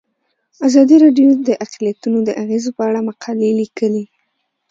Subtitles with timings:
[0.67, 4.05] ازادي راډیو د اقلیتونه د اغیزو په اړه مقالو لیکلي.